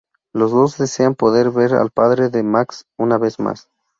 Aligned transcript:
Los 0.33 0.49
dos 0.49 0.79
desean 0.79 1.13
poder 1.13 1.51
ver 1.51 1.75
al 1.75 1.91
padre 1.91 2.29
de 2.29 2.41
Max 2.41 2.85
una 2.97 3.19
vez 3.19 3.37
más. 3.39 3.69